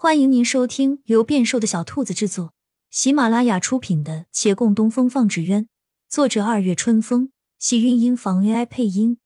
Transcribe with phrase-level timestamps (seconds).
[0.00, 2.54] 欢迎您收听由变瘦的小兔子制作、
[2.88, 5.64] 喜马拉雅出品的《且共东风放纸鸢》，
[6.08, 9.18] 作者二月春风，喜韵音房 AI 配音。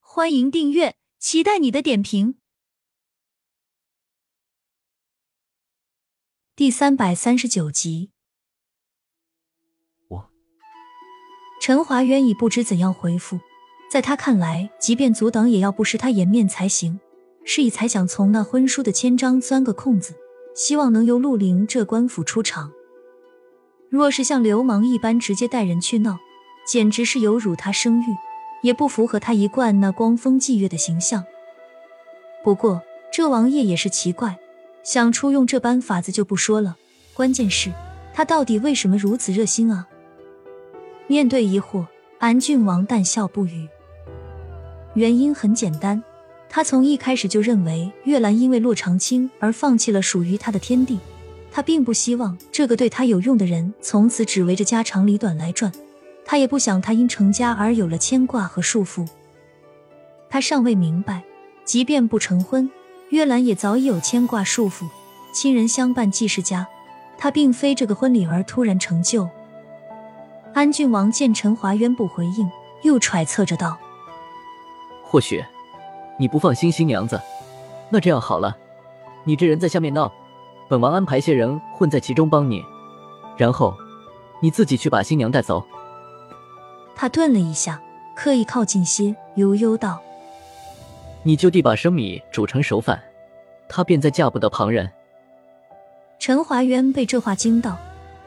[0.00, 2.36] 欢迎订阅，期待你的点评。
[6.54, 8.10] 第三百三十九集，
[10.08, 10.30] 我
[11.62, 13.40] 陈华渊已不知怎样回复，
[13.90, 17.00] 在他看来，即便阻挡，也要不失他颜面才行。
[17.44, 20.14] 是以才想从那婚书的签章钻个空子，
[20.54, 22.72] 希望能由陆凌这官府出场。
[23.88, 26.18] 若是像流氓一般直接带人去闹，
[26.66, 28.04] 简直是有辱他声誉，
[28.62, 31.22] 也不符合他一贯那光风霁月的形象。
[32.42, 34.38] 不过这王爷也是奇怪，
[34.82, 36.76] 想出用这般法子就不说了，
[37.14, 37.70] 关键是
[38.12, 39.86] 他到底为什么如此热心啊？
[41.06, 41.86] 面对疑惑，
[42.18, 43.68] 安郡王淡笑不语。
[44.94, 46.02] 原因很简单。
[46.54, 51.00] 他从一开始就认为月兰因为洛长青而放弃了属于他的天地，
[51.50, 55.72] 他并不希望这个对他有用的人从此只围着家长里短来转，
[56.24, 59.04] 他也不想他因成家而有了牵挂和束缚。
[60.30, 61.24] 他尚未明白，
[61.64, 62.70] 即便不成婚，
[63.08, 64.84] 月兰也早已有牵挂束缚，
[65.34, 66.64] 亲人相伴即是家。
[67.18, 69.28] 他并非这个婚礼而突然成就。
[70.52, 72.48] 安郡王见陈华渊不回应，
[72.84, 73.76] 又揣测着道
[75.02, 75.44] ：“或许。”
[76.16, 77.20] 你不放心新娘子，
[77.90, 78.56] 那这样好了，
[79.24, 80.12] 你这人在下面闹，
[80.68, 82.62] 本王安排些人混在其中帮你，
[83.36, 83.74] 然后
[84.40, 85.64] 你自己去把新娘带走。
[86.94, 87.80] 他顿了一下，
[88.14, 90.00] 刻意靠近些，悠悠道
[91.24, 93.02] ：“你就地把生米煮成熟饭，
[93.68, 94.90] 她便再嫁不得旁人。”
[96.20, 97.76] 陈华渊被这话惊到，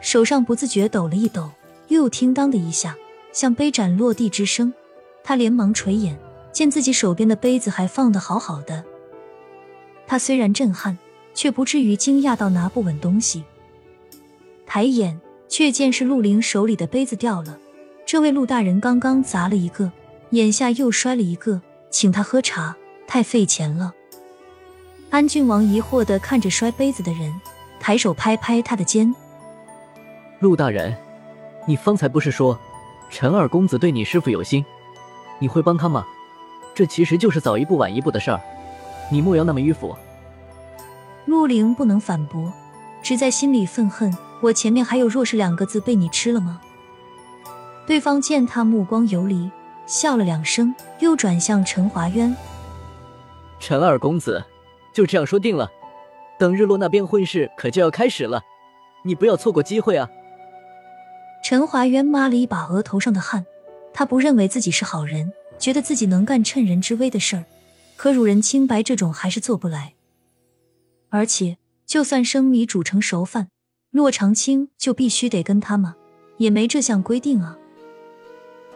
[0.00, 1.50] 手上不自觉抖了一抖，
[1.86, 2.96] 又听当的一下，
[3.32, 4.74] 像杯盏落地之声，
[5.22, 6.18] 他连忙垂眼。
[6.56, 8.82] 见自己手边的杯子还放得好好的，
[10.06, 10.96] 他虽然震撼，
[11.34, 13.44] 却不至于惊讶到拿不稳东西。
[14.64, 17.58] 抬眼却见是陆凌手里的杯子掉了，
[18.06, 19.92] 这位陆大人刚刚砸了一个，
[20.30, 21.60] 眼下又摔了一个，
[21.90, 22.74] 请他喝茶
[23.06, 23.92] 太费钱了。
[25.10, 27.38] 安郡王疑惑的看着摔杯子的人，
[27.78, 29.14] 抬手拍拍他的肩
[30.40, 30.96] ：“陆大人，
[31.68, 32.58] 你方才不是说
[33.10, 34.64] 陈二公子对你师傅有心，
[35.38, 36.06] 你会帮他吗？”
[36.76, 38.38] 这其实就是早一步晚一步的事儿，
[39.10, 39.96] 你莫要那么迂腐。
[41.24, 42.52] 陆凌不能反驳，
[43.02, 46.60] 只在心里愤恨：我前面还有“弱势”两个字被你吃了吗？
[47.86, 49.50] 对方见他目光游离，
[49.86, 52.36] 笑了两声，又转向陈华渊
[53.58, 54.44] ：“陈二公子，
[54.92, 55.70] 就这样说定了。
[56.38, 58.42] 等日落那边婚事可就要开始了，
[59.02, 60.10] 你不要错过机会啊！”
[61.42, 63.46] 陈华渊抹了一把额头上的汗，
[63.94, 65.32] 他不认为自己是好人。
[65.58, 67.44] 觉得自己能干趁人之危的事儿，
[67.96, 69.94] 可辱人清白这种还是做不来。
[71.08, 73.48] 而且，就算生米煮成熟饭，
[73.90, 75.96] 洛长青就必须得跟他吗？
[76.38, 77.56] 也没这项规定啊。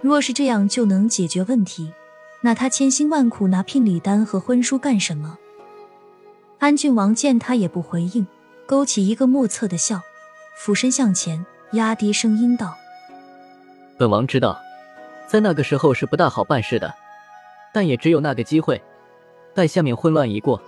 [0.00, 1.92] 若是这样就能解决问题，
[2.40, 5.38] 那他千辛万苦拿聘礼单和婚书干什么？
[6.58, 8.26] 安郡王见他也不回应，
[8.66, 10.00] 勾起一个莫测的笑，
[10.56, 12.74] 俯身向前，压低声音道
[13.98, 14.58] ：“本王知道。”
[15.30, 16.92] 在那个时候是不大好办事的，
[17.72, 18.82] 但也只有那个机会。
[19.54, 20.60] 待下面混乱一过，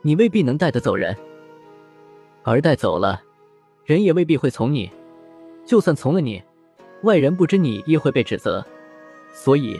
[0.00, 1.14] 你未必能带得走人，
[2.42, 3.20] 而带走了，
[3.84, 4.90] 人也未必会从你。
[5.66, 6.42] 就算从了你，
[7.02, 8.64] 外人不知你亦会被指责。
[9.34, 9.78] 所以，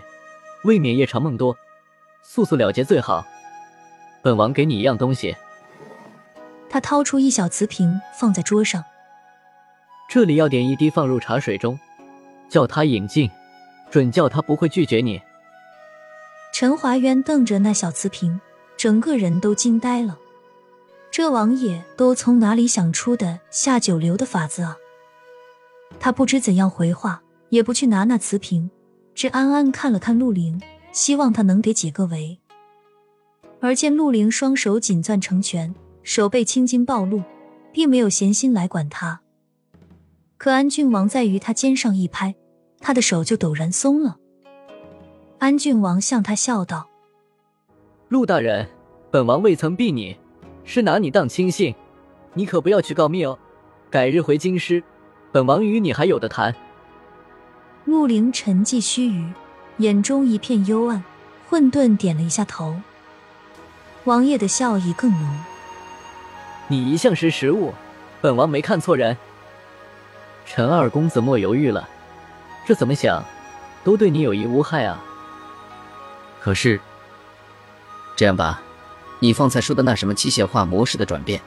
[0.64, 1.56] 未免夜长梦多，
[2.22, 3.24] 速速了结最好。
[4.20, 5.34] 本王给你一样东西。
[6.68, 8.84] 他掏出一小瓷瓶放在桌上，
[10.10, 11.80] 这里要点一滴放入茶水中，
[12.50, 13.30] 叫他饮尽。
[13.90, 15.20] 准叫他不会拒绝你。
[16.52, 18.40] 陈华渊瞪着那小瓷瓶，
[18.76, 20.18] 整个人都惊呆了。
[21.10, 24.76] 这王爷都从哪里想出的下九流的法子啊？
[25.98, 28.70] 他不知怎样回话，也不去拿那瓷瓶，
[29.14, 30.60] 只暗暗看了看陆凌，
[30.92, 32.38] 希望他能给解个围。
[33.60, 37.22] 而见陆凌双手紧攥成拳，手背青筋暴露，
[37.72, 39.20] 并没有闲心来管他。
[40.38, 42.34] 可安郡王在于他肩上一拍。
[42.80, 44.16] 他的手就陡然松了。
[45.38, 46.88] 安郡王向他笑道
[48.08, 48.68] ：“陆大人，
[49.10, 50.16] 本王未曾避你，
[50.64, 51.74] 是拿你当亲信，
[52.34, 53.38] 你可不要去告密哦。
[53.90, 54.82] 改日回京师，
[55.30, 56.54] 本王与你还有的谈。”
[57.84, 59.32] 陆凌沉寂须臾，
[59.78, 61.02] 眼中一片幽暗，
[61.48, 62.76] 混沌点了一下头。
[64.04, 65.38] 王爷的笑意更浓
[66.68, 67.72] ：“你一向识时务，
[68.20, 69.16] 本王没看错人。
[70.46, 71.88] 陈二公子莫犹豫了。”
[72.66, 73.24] 这怎么想，
[73.82, 75.02] 都对你有益无害啊。
[76.40, 76.80] 可是，
[78.16, 78.62] 这样吧，
[79.18, 81.40] 你方才说的那什么机械化模式的转变，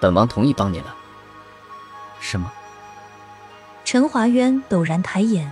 [0.00, 0.94] 本王同意帮你了。
[2.20, 2.52] 什么？
[3.84, 5.50] 陈华渊陡然抬眼，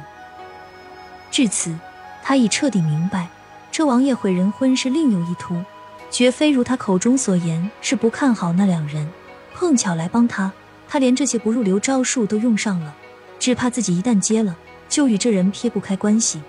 [1.31, 1.79] 至此，
[2.23, 3.29] 他已彻底明白，
[3.71, 5.63] 这王爷毁人婚是另有意图，
[6.11, 9.09] 绝非如他口中所言是不看好那两人，
[9.55, 10.51] 碰巧来帮他，
[10.89, 12.95] 他连这些不入流招数都用上了，
[13.39, 14.57] 只怕自己一旦接了，
[14.95, 16.41] 就与这人撇不开关系。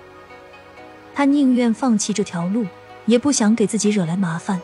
[1.12, 2.64] 他宁愿放弃这条路，
[3.04, 4.60] 也不想给自己惹来麻烦。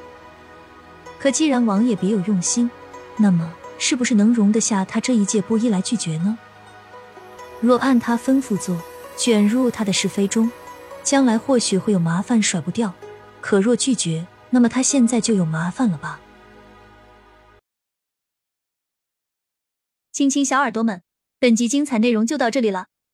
[1.18, 2.70] 可既然王爷别有用心，
[3.16, 6.38] 那么是不是能容得下他这一介布衣来拒绝呢？
[7.60, 8.80] 若按他吩咐做，
[9.16, 10.48] 卷入他的是非中，
[11.02, 12.92] 将来或许会有麻烦甩不掉；
[13.40, 16.20] 可若拒绝，那么他现在就有麻烦了吧？
[20.12, 21.02] 亲亲小耳朵们，
[21.40, 22.86] 本集精彩内容就到这里了，